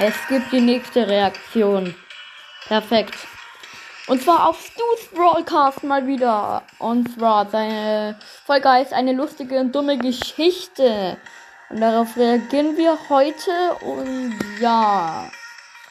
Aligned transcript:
Es 0.00 0.14
gibt 0.28 0.52
die 0.52 0.60
nächste 0.60 1.08
Reaktion. 1.08 1.92
Perfekt. 2.68 3.14
Und 4.06 4.22
zwar 4.22 4.48
auf 4.48 4.64
Stu's 4.64 5.08
Broadcast 5.12 5.82
mal 5.82 6.06
wieder. 6.06 6.62
Und 6.78 7.12
zwar 7.14 7.50
seine 7.50 8.16
Folge 8.46 8.68
heißt 8.68 8.92
eine 8.92 9.12
lustige 9.12 9.58
und 9.58 9.74
dumme 9.74 9.98
Geschichte. 9.98 11.18
Und 11.68 11.80
darauf 11.80 12.16
reagieren 12.16 12.76
wir 12.76 12.96
heute. 13.08 13.50
Und 13.84 14.38
ja. 14.60 15.28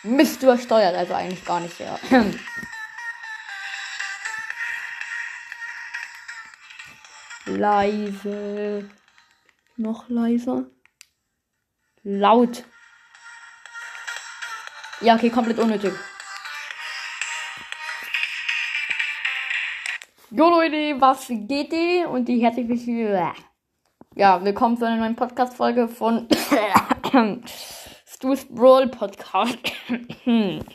Mist 0.03 0.41
übersteuert, 0.41 0.95
also 0.95 1.13
eigentlich 1.13 1.43
gar 1.43 1.59
nicht, 1.59 1.77
ja. 1.77 1.99
Leise. 7.45 8.89
Noch 9.75 10.07
leiser. 10.07 10.63
Laut. 12.03 12.63
Ja, 14.99 15.13
okay, 15.13 15.29
komplett 15.29 15.59
unnötig. 15.59 15.93
Jo 20.31 20.49
Leute, 20.49 20.99
was 20.99 21.27
geht 21.27 21.71
die? 21.71 22.03
Und 22.03 22.27
die 22.27 22.39
herzlich 22.39 22.67
willkommen. 22.67 23.35
Ja, 24.15 24.43
willkommen 24.43 24.75
zu 24.75 24.87
einer 24.87 24.97
neuen 24.97 25.15
Podcast-Folge 25.15 25.87
von 25.87 26.27
Stu's 28.07 28.47
Brawl 28.49 28.87
Podcast. 28.87 29.59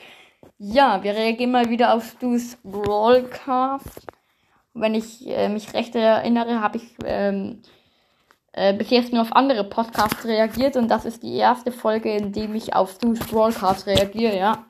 ja, 0.58 1.02
wir 1.02 1.14
reagieren 1.14 1.50
mal 1.50 1.68
wieder 1.68 1.92
auf 1.92 2.04
Stu's 2.04 2.56
Brawlcast. 2.62 4.06
Wenn 4.72 4.94
ich 4.94 5.26
äh, 5.26 5.48
mich 5.48 5.74
recht 5.74 5.96
erinnere, 5.96 6.60
habe 6.60 6.76
ich 6.76 6.94
ähm, 7.04 7.62
äh, 8.52 8.74
bis 8.74 8.90
jetzt 8.90 9.12
nur 9.12 9.22
auf 9.22 9.32
andere 9.32 9.64
Podcasts 9.64 10.24
reagiert 10.24 10.76
und 10.76 10.88
das 10.88 11.04
ist 11.04 11.22
die 11.22 11.36
erste 11.36 11.72
Folge, 11.72 12.14
in 12.14 12.32
dem 12.32 12.54
ich 12.54 12.74
auf 12.74 12.92
Stu's 12.92 13.20
Brawlcast 13.20 13.86
reagiere, 13.86 14.36
ja. 14.36 14.66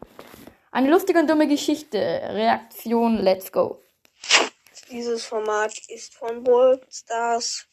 Eine 0.71 0.91
lustige 0.91 1.19
und 1.19 1.29
dumme 1.29 1.49
Geschichte. 1.49 1.99
Reaktion, 1.99 3.19
let's 3.19 3.52
go. 3.52 3.83
Dieses 4.91 5.24
Format 5.24 5.73
ist 5.89 6.15
von 6.15 6.47
Worldstars 6.47 7.66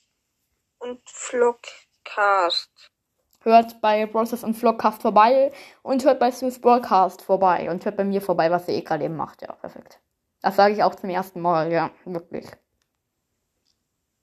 und 0.80 1.02
Vlogcast. 1.06 2.92
Hört 3.42 3.80
bei 3.80 4.06
Browsers 4.06 4.44
und 4.44 4.56
Vlogcast 4.56 5.02
vorbei 5.02 5.52
und 5.82 6.04
hört 6.04 6.20
bei 6.20 6.32
Stu's 6.32 6.60
Broadcast 6.60 7.22
vorbei 7.22 7.70
und 7.72 7.86
hört 7.86 7.96
bei 7.96 8.04
mir 8.04 8.22
vorbei, 8.22 8.52
was 8.52 8.68
ihr 8.68 8.76
eh 8.76 8.82
gerade 8.82 9.06
eben 9.06 9.16
macht. 9.16 9.42
Ja, 9.42 9.54
perfekt. 9.54 10.00
Das 10.42 10.56
sage 10.56 10.74
ich 10.74 10.84
auch 10.84 10.96
zum 10.96 11.10
ersten 11.10 11.40
Mal, 11.40 11.72
ja, 11.72 11.92
wirklich. 12.06 12.46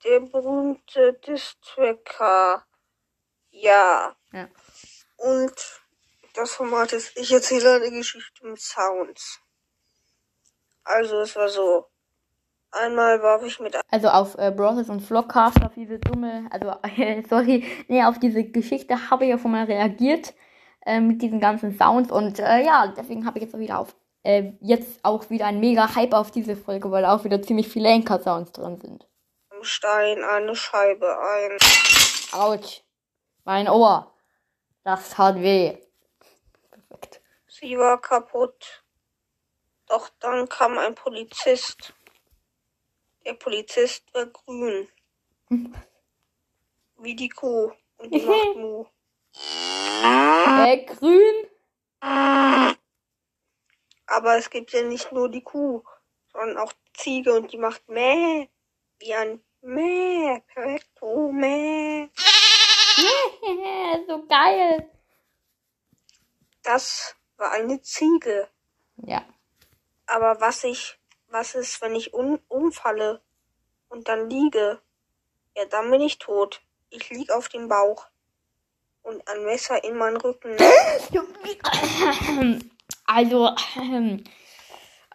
Der 0.05 0.20
berühmte 0.20 1.14
Distracker. 1.27 2.64
Ja. 3.50 4.14
Ja. 4.33 4.48
Und 5.16 5.55
das 6.34 6.53
Format 6.53 6.92
ist, 6.92 7.16
ich 7.16 7.33
erzähle 7.33 7.77
eine 7.77 7.91
Geschichte 7.91 8.47
mit 8.47 8.61
Sounds. 8.61 9.41
Also 10.84 11.20
es 11.20 11.34
war 11.34 11.48
so. 11.48 11.86
Einmal 12.72 13.22
warf 13.22 13.42
ich 13.44 13.58
mit 13.58 13.75
Also 13.91 14.08
auf 14.08 14.36
äh, 14.36 14.50
Browsers 14.50 14.91
und 14.91 15.00
Vlogcast, 15.00 15.62
auf 15.62 15.72
diese 15.75 15.98
dumme, 15.98 16.47
also 16.50 16.75
äh, 16.97 17.22
sorry, 17.27 17.64
nee, 17.88 18.05
auf 18.05 18.19
diese 18.19 18.44
Geschichte 18.44 19.10
habe 19.10 19.25
ich 19.25 19.31
ja 19.31 19.38
schon 19.38 19.53
mal 19.53 19.64
reagiert 19.64 20.34
äh, 20.84 21.00
mit 21.00 21.22
diesen 21.22 21.41
ganzen 21.41 21.78
Sounds 21.78 22.10
und 22.10 22.38
äh, 22.38 22.64
ja, 22.64 22.92
deswegen 22.94 23.25
habe 23.25 23.38
ich 23.38 23.44
jetzt 23.44 23.55
auch 23.55 23.60
wieder 23.60 23.78
auf 23.78 23.94
äh, 24.25 24.53
jetzt 24.60 25.03
auch 25.05 25.31
wieder 25.31 25.47
ein 25.47 25.60
mega 25.60 25.94
Hype 25.94 26.12
auf 26.12 26.31
diese 26.31 26.56
Folge, 26.56 26.91
weil 26.91 27.05
auch 27.06 27.25
wieder 27.25 27.41
ziemlich 27.41 27.69
viele 27.69 27.88
Anchor-Sounds 27.88 28.53
drin 28.53 28.77
sind. 28.77 29.06
Stein 29.65 30.23
eine 30.25 30.57
Scheibe 30.57 31.19
ein. 31.19 31.59
Autsch. 32.33 32.83
Mein 33.45 33.69
Ohr. 33.69 34.12
Das 34.85 35.11
tat 35.11 35.37
weh. 35.37 35.79
Perfekt. 36.71 37.21
Sie 37.47 37.79
war 37.79 38.01
kaputt. 38.01 38.84
Doch 39.87 40.11
dann 40.21 40.49
kam 40.49 40.79
ein 40.79 40.95
Polizist. 40.95 41.95
Der 43.25 43.34
Polizist 43.34 44.05
war 44.15 44.27
grün. 44.27 44.89
Wie 46.99 47.15
die 47.15 47.28
Kuh. 47.28 47.72
Und 47.99 48.11
die 48.15 48.22
macht 48.22 48.56
Mu. 48.56 48.87
Äh, 50.03 50.84
grün? 50.84 51.50
Aber 54.06 54.37
es 54.37 54.50
gibt 54.50 54.72
ja 54.72 54.83
nicht 54.83 55.11
nur 55.11 55.28
die 55.28 55.43
Kuh, 55.43 55.83
sondern 56.33 56.59
auch 56.59 56.72
die 56.72 56.93
Ziege 56.93 57.34
und 57.34 57.53
die 57.53 57.59
macht 57.59 57.89
Mäh. 57.89 58.49
Wie 58.99 59.15
ein 59.15 59.43
Mäh. 59.66 60.41
Perfekto 60.54 61.32
Mäh. 61.32 62.09
so 64.06 64.25
geil. 64.27 64.88
Das 66.62 67.16
war 67.37 67.50
eine 67.50 67.82
Ziege. 67.82 68.49
Ja. 68.97 69.25
Aber 70.06 70.41
was 70.41 70.62
ich, 70.62 70.99
was 71.28 71.56
ist, 71.56 71.82
wenn 71.82 71.97
ich 71.97 72.15
un 72.15 72.38
umfalle 72.49 73.21
und 73.88 74.09
dann 74.09 74.31
liege? 74.31 74.81
Ja, 75.56 75.65
dann 75.65 75.91
bin 75.91 76.00
ich 76.00 76.19
tot. 76.19 76.62
Ich 76.91 77.10
lieg 77.10 77.33
auf 77.33 77.48
dem 77.48 77.69
Bauch. 77.69 78.06
Und 79.03 79.27
ein 79.28 79.44
Messer 79.44 79.83
in 79.83 79.97
meinen 79.97 80.16
Rücken. 80.16 80.56
Also, 83.09 83.54
ähm, 83.77 84.25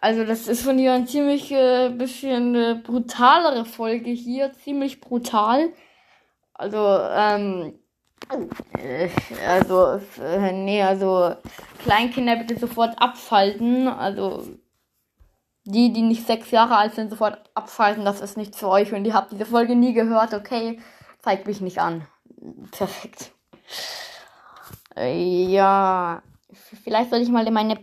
also 0.02 0.24
das 0.24 0.48
ist 0.48 0.62
von 0.64 0.78
hier 0.78 0.92
ein 0.92 1.06
ziemlich 1.06 1.52
äh, 1.52 1.88
bisschen 1.90 2.56
äh, 2.56 2.74
brutalere 2.74 3.64
Folge 3.64 4.10
hier, 4.10 4.52
ziemlich 4.52 5.00
brutal. 5.00 5.72
Also, 6.54 6.76
ähm, 6.76 7.78
äh, 8.78 9.08
also, 9.46 10.00
äh, 10.20 10.52
nee, 10.52 10.82
also 10.82 11.36
Kleinkinder 11.84 12.34
bitte 12.34 12.58
sofort 12.58 13.00
abschalten. 13.00 13.86
Also 13.86 14.44
die, 15.64 15.92
die 15.92 16.02
nicht 16.02 16.26
sechs 16.26 16.50
Jahre 16.50 16.76
alt 16.76 16.96
sind, 16.96 17.10
sofort 17.10 17.38
abschalten. 17.54 18.04
Das 18.04 18.20
ist 18.20 18.36
nicht 18.36 18.56
für 18.56 18.68
euch 18.68 18.92
und 18.92 19.04
ihr 19.04 19.14
habt 19.14 19.30
diese 19.30 19.46
Folge 19.46 19.76
nie 19.76 19.92
gehört. 19.92 20.34
Okay, 20.34 20.80
zeigt 21.20 21.46
mich 21.46 21.60
nicht 21.60 21.78
an. 21.78 22.08
Perfekt. 22.72 23.30
Äh, 24.96 25.44
Ja, 25.46 26.22
vielleicht 26.82 27.10
soll 27.10 27.20
ich 27.20 27.28
mal 27.28 27.46
in 27.46 27.54
meine 27.54 27.76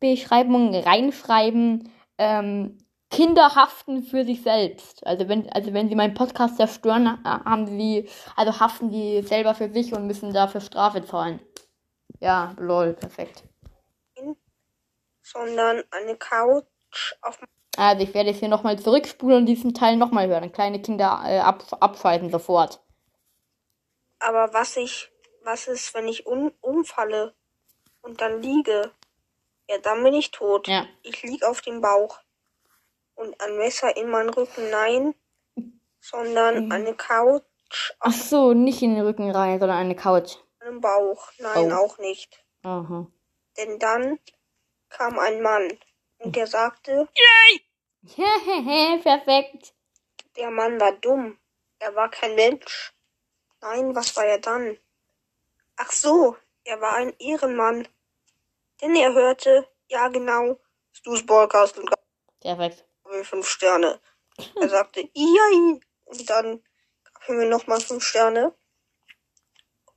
Podcast-Beschreibung 0.00 0.74
reinschreiben, 0.74 1.92
ähm, 2.18 2.78
Kinder 3.10 3.54
haften 3.54 4.02
für 4.04 4.24
sich 4.24 4.42
selbst. 4.42 5.04
Also 5.06 5.28
wenn, 5.28 5.50
also 5.50 5.72
wenn 5.72 5.88
sie 5.88 5.96
meinen 5.96 6.14
Podcast 6.14 6.56
zerstören, 6.56 7.22
haben 7.24 7.66
sie, 7.66 8.08
also 8.36 8.60
haften 8.60 8.90
sie 8.90 9.22
selber 9.22 9.54
für 9.54 9.72
sich 9.72 9.92
und 9.92 10.06
müssen 10.06 10.32
dafür 10.32 10.60
Strafe 10.60 11.04
zahlen. 11.04 11.40
Ja, 12.20 12.54
lol, 12.58 12.92
perfekt. 12.92 13.44
sondern 15.22 15.82
eine 15.90 16.16
Couch 16.16 16.64
auf 17.22 17.38
Also 17.76 18.02
ich 18.02 18.14
werde 18.14 18.30
jetzt 18.30 18.40
hier 18.40 18.48
nochmal 18.48 18.78
zurückspulen 18.78 19.38
und 19.38 19.46
diesen 19.46 19.74
Teil 19.74 19.96
nochmal 19.96 20.28
hören. 20.28 20.52
Kleine 20.52 20.80
Kinder 20.82 21.22
äh, 21.24 21.38
ab, 21.38 21.64
abschalten 21.80 22.30
sofort. 22.30 22.80
Aber 24.18 24.52
was 24.52 24.76
ich, 24.76 25.10
was 25.42 25.66
ist, 25.66 25.94
wenn 25.94 26.06
ich 26.06 26.26
un 26.26 26.52
umfalle 26.60 27.34
und 28.02 28.20
dann 28.20 28.42
liege? 28.42 28.92
Ja, 29.70 29.78
dann 29.78 30.02
bin 30.02 30.14
ich 30.14 30.32
tot. 30.32 30.66
Ja. 30.66 30.84
Ich 31.02 31.22
lieg 31.22 31.44
auf 31.44 31.60
dem 31.60 31.80
Bauch. 31.80 32.18
Und 33.14 33.40
ein 33.40 33.56
Messer 33.56 33.96
in 33.96 34.10
meinen 34.10 34.30
Rücken, 34.30 34.68
nein, 34.70 35.14
sondern 36.00 36.72
eine 36.72 36.94
Couch 36.94 37.44
Ach 38.00 38.12
so, 38.12 38.52
nicht 38.52 38.82
in 38.82 38.96
den 38.96 39.04
Rücken 39.06 39.30
rein, 39.30 39.60
sondern 39.60 39.78
eine 39.78 39.94
Couch. 39.94 40.38
meinem 40.58 40.80
Bauch, 40.80 41.30
nein, 41.38 41.70
Oh. 41.70 41.76
auch 41.76 41.98
nicht. 41.98 42.44
Aha. 42.64 43.06
Denn 43.56 43.78
dann 43.78 44.18
kam 44.88 45.20
ein 45.20 45.40
Mann 45.40 45.78
und 46.18 46.34
der 46.34 46.48
sagte, 46.48 47.08
Perfekt. 49.02 49.72
der 50.36 50.50
Mann 50.50 50.80
war 50.80 50.92
dumm. 50.92 51.38
Er 51.78 51.94
war 51.94 52.10
kein 52.10 52.34
Mensch. 52.34 52.92
Nein, 53.60 53.94
was 53.94 54.16
war 54.16 54.24
er 54.24 54.38
dann? 54.40 54.76
Ach 55.76 55.92
so, 55.92 56.36
er 56.64 56.80
war 56.80 56.94
ein 56.94 57.14
Ehrenmann. 57.20 57.86
Denn 58.80 58.94
er 58.96 59.12
hörte, 59.12 59.68
ja 59.88 60.08
genau, 60.08 60.58
Stu's 60.92 61.24
Podcast 61.24 61.78
und 61.78 61.90
Perfekt. 62.40 62.84
gab 63.02 63.12
mir 63.12 63.24
fünf 63.24 63.48
Sterne. 63.48 64.00
Er 64.60 64.68
sagte, 64.68 65.00
Iai. 65.00 65.80
Und 66.04 66.30
dann 66.30 66.62
gab 67.04 67.28
er 67.28 67.34
mir 67.34 67.48
nochmal 67.48 67.80
fünf 67.80 68.04
Sterne. 68.04 68.54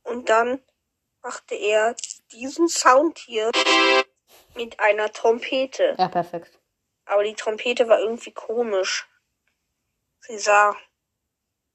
Und 0.02 0.28
dann 0.28 0.62
machte 1.22 1.54
er 1.54 1.96
diesen 2.32 2.68
Sound 2.68 3.18
hier 3.18 3.50
mit 4.54 4.78
einer 4.80 5.10
Trompete. 5.12 5.96
Ja, 5.98 6.08
perfekt. 6.08 6.60
Aber 7.06 7.24
die 7.24 7.34
Trompete 7.34 7.88
war 7.88 7.98
irgendwie 7.98 8.32
komisch. 8.32 9.08
Sie 10.20 10.38
sah 10.38 10.76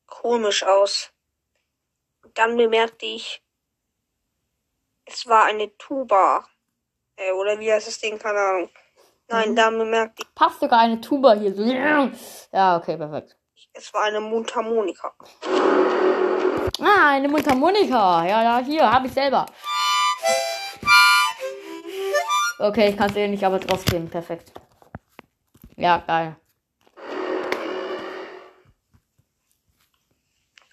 komisch 0.06 0.63
aus. 0.63 1.11
Und 2.23 2.38
dann 2.38 2.57
bemerkte 2.57 3.06
ich, 3.06 3.44
es 5.06 5.27
war 5.27 5.45
eine 5.45 5.75
Tuba. 5.77 6.47
Äh, 7.19 7.31
oder 7.33 7.60
wie 7.60 7.71
heißt 7.71 7.88
das 7.88 8.00
Ding? 8.00 8.18
Keine 8.18 8.39
Ahnung. 8.39 8.69
Nein, 9.27 9.56
dann 9.56 9.77
bemerkte 9.77 10.24
ich, 10.24 10.33
Passt 10.33 10.60
sogar 10.60 10.80
eine 10.80 11.00
Tuba 11.00 11.33
hier. 11.33 12.12
Ja, 12.51 12.77
okay, 12.77 12.98
perfekt. 12.98 13.38
es 13.74 13.94
war 13.94 14.04
eine 14.04 14.21
Mundharmonika. 14.21 15.13
Ah, 16.81 17.10
eine 17.10 17.27
Mundharmonika. 17.27 18.25
Ja, 18.25 18.42
ja, 18.44 18.60
hier, 18.66 18.92
habe 18.92 19.07
ich 19.07 19.13
selber. 19.13 19.45
Okay, 22.57 22.89
ich 22.89 22.98
kann 22.98 23.13
sehen, 23.13 23.31
nicht, 23.31 23.44
aber 23.44 23.60
trotzdem. 23.60 24.10
Perfekt. 24.10 24.51
Ja, 25.75 26.04
geil. 26.07 26.36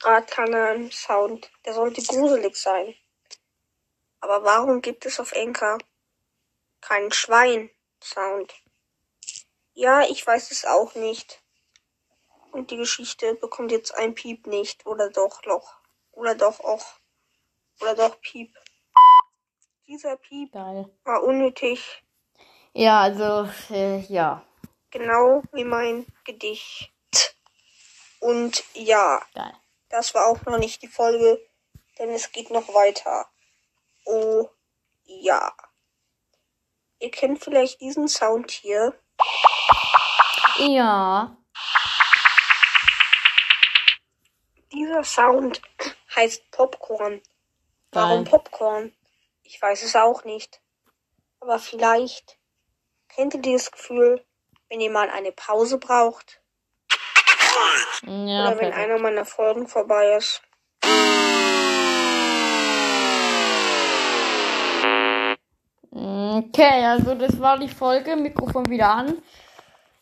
Gerade 0.00 0.26
kann 0.26 0.54
ein 0.54 0.90
Sound. 0.90 1.50
Der 1.64 1.74
sollte 1.74 2.02
gruselig 2.02 2.56
sein. 2.56 2.94
Aber 4.20 4.42
warum 4.44 4.80
gibt 4.80 5.04
es 5.04 5.20
auf 5.20 5.32
Enka 5.32 5.78
keinen 6.86 7.12
Schwein-Sound? 7.12 8.54
Ja, 9.74 10.02
ich 10.02 10.26
weiß 10.26 10.50
es 10.52 10.64
auch 10.64 10.94
nicht. 10.94 11.42
Und 12.52 12.70
die 12.70 12.76
Geschichte 12.76 13.34
bekommt 13.34 13.72
jetzt 13.72 13.94
ein 13.94 14.14
Piep 14.14 14.46
nicht. 14.46 14.86
Oder 14.86 15.10
doch 15.10 15.42
Loch. 15.44 15.80
Oder 16.12 16.34
doch 16.34 16.60
auch. 16.60 16.84
Oder 17.80 17.94
doch 17.94 18.20
Piep. 18.20 18.54
Dieser 19.86 20.16
Piep 20.16 20.52
Geil. 20.52 20.90
war 21.04 21.22
unnötig. 21.22 22.02
Ja, 22.72 23.00
also, 23.00 23.48
äh, 23.70 24.00
ja. 24.00 24.46
Genau 24.90 25.42
wie 25.52 25.64
mein 25.64 26.06
Gedicht. 26.24 26.92
Und 28.20 28.64
ja, 28.74 29.22
Geil. 29.34 29.52
das 29.90 30.14
war 30.14 30.26
auch 30.26 30.42
noch 30.42 30.58
nicht 30.58 30.82
die 30.82 30.88
Folge, 30.88 31.40
denn 31.98 32.10
es 32.10 32.32
geht 32.32 32.50
noch 32.50 32.68
weiter. 32.72 33.28
Oh 34.04 34.48
ja. 35.04 35.54
Ihr 36.98 37.10
kennt 37.10 37.42
vielleicht 37.42 37.80
diesen 37.80 38.08
Sound 38.08 38.50
hier. 38.50 38.94
Ja. 40.58 41.36
Dieser 44.72 45.04
Sound 45.04 45.60
heißt 46.14 46.50
Popcorn. 46.50 47.20
Warum 47.92 48.24
Geil. 48.24 48.30
Popcorn? 48.30 48.92
Ich 49.42 49.60
weiß 49.60 49.82
es 49.82 49.94
auch 49.96 50.24
nicht. 50.24 50.60
Aber 51.40 51.58
vielleicht 51.58 52.38
kennt 53.08 53.34
ihr 53.34 53.40
dieses 53.40 53.70
Gefühl, 53.70 54.24
wenn 54.68 54.80
ihr 54.80 54.90
mal 54.90 55.08
eine 55.10 55.32
Pause 55.32 55.78
braucht 55.78 56.40
Ja, 58.02 58.08
oder 58.08 58.50
wenn 58.50 58.58
perfekt. 58.58 58.76
einer 58.76 58.98
meiner 58.98 59.24
Folgen 59.24 59.68
vorbei 59.68 60.16
ist. 60.16 60.42
Okay, 66.36 66.84
also 66.84 67.14
das 67.14 67.40
war 67.40 67.58
die 67.58 67.68
Folge. 67.68 68.14
Mikrofon 68.14 68.66
wieder 68.68 68.90
an. 68.90 69.14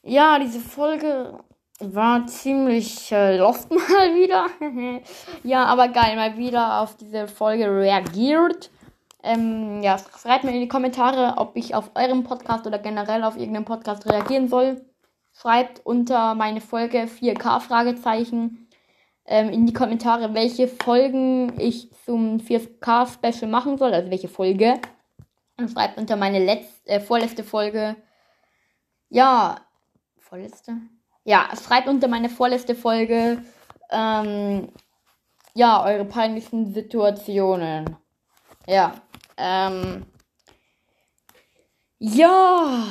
Ja, 0.03 0.37
diese 0.41 0.59
Folge 0.59 1.39
war 1.79 2.27
ziemlich 2.27 3.13
äh, 3.13 3.37
lost 3.39 3.71
mal 3.71 4.15
wieder. 4.17 4.47
ja, 5.45 5.65
aber 5.65 5.87
geil, 5.89 6.17
mal 6.17 6.37
wieder 6.37 6.81
auf 6.81 6.97
diese 6.97 7.29
Folge 7.29 7.67
reagiert. 7.67 8.73
Ähm, 9.23 9.81
ja, 9.81 9.97
schreibt 9.97 10.43
mir 10.43 10.51
in 10.51 10.61
die 10.61 10.69
Kommentare, 10.69 11.35
ob 11.37 11.57
ich 11.57 11.73
auf 11.77 11.93
eurem 11.95 12.25
Podcast 12.25 12.67
oder 12.67 12.81
generell 12.81 13.23
auf 13.23 13.37
irgendeinem 13.37 13.65
Podcast 13.65 14.05
reagieren 14.11 14.49
soll. 14.49 14.85
Schreibt 15.41 15.87
unter 15.87 16.35
meine 16.35 16.61
Folge 16.61 17.05
4K 17.05 17.61
Fragezeichen 17.61 18.69
ähm, 19.25 19.51
in 19.51 19.67
die 19.67 19.73
Kommentare, 19.73 20.35
welche 20.35 20.67
Folgen 20.67 21.61
ich 21.61 21.93
zum 22.05 22.39
4K 22.39 23.07
Special 23.07 23.49
machen 23.49 23.79
soll, 23.79 23.95
also 23.95 24.11
welche 24.11 24.29
Folge. 24.29 24.81
Und 25.57 25.71
schreibt 25.71 25.99
unter 25.99 26.17
meine 26.17 26.45
letzte, 26.45 26.89
äh, 26.89 27.01
vorletzte 27.01 27.45
Folge. 27.45 27.97
Ja, 29.09 29.61
vorletzte? 30.19 30.79
Ja, 31.25 31.49
schreibt 31.57 31.89
unter 31.89 32.09
meine 32.09 32.29
vorletzte 32.29 32.75
Folge. 32.75 33.43
Ähm, 33.91 34.73
ja, 35.55 35.85
eure 35.85 36.05
peinlichsten 36.05 36.75
Situationen. 36.75 37.97
Ja. 38.67 39.01
Ähm, 39.37 40.07
ja. 41.99 42.85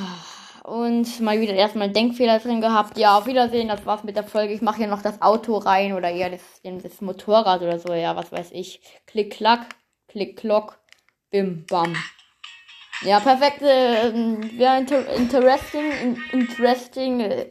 Und 0.63 1.19
mal 1.19 1.41
wieder 1.41 1.53
erstmal 1.53 1.89
Denkfehler 1.91 2.39
drin 2.39 2.61
gehabt. 2.61 2.97
Ja, 2.97 3.17
auf 3.17 3.25
Wiedersehen. 3.25 3.67
Das 3.67 3.85
war's 3.85 4.05
mit 4.05 4.15
der 4.15 4.23
Folge. 4.23 4.53
Ich 4.53 4.61
mache 4.61 4.77
hier 4.77 4.87
noch 4.87 5.01
das 5.01 5.21
Auto 5.21 5.57
rein 5.57 5.91
oder 5.91 6.09
eher 6.09 6.29
das, 6.29 6.41
das 6.63 7.01
Motorrad 7.01 7.61
oder 7.61 7.79
so. 7.79 7.93
Ja, 7.93 8.15
was 8.15 8.31
weiß 8.31 8.51
ich. 8.53 8.81
Klick, 9.05 9.33
klack. 9.33 9.67
Klick, 10.07 10.37
klock. 10.37 10.79
Bim, 11.29 11.65
bam. 11.65 11.95
Ja, 13.03 13.19
perfekt. 13.19 13.61
Äh, 13.61 14.13
Wäre 14.57 14.77
inter 14.79 15.07
interesting. 15.13 15.91
In 15.91 16.23
interesting. 16.31 17.19
Äh, 17.19 17.49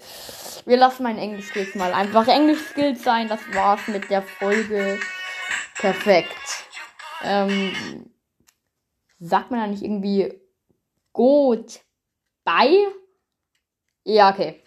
wir 0.64 0.76
lassen 0.76 1.02
meinen 1.02 1.18
Englisch-Skills 1.18 1.74
mal 1.74 1.92
einfach 1.92 2.26
Englisch-Skills 2.26 3.02
sein. 3.02 3.28
Das 3.28 3.40
war's 3.52 3.86
mit 3.88 4.08
der 4.10 4.22
Folge. 4.22 4.98
Perfekt. 5.76 6.36
Ähm, 7.22 8.10
sagt 9.18 9.50
man 9.50 9.60
da 9.60 9.66
nicht 9.66 9.82
irgendwie 9.82 10.32
gut 11.12 11.80
bei? 12.44 12.70
Ja, 14.04 14.30
okay. 14.30 14.62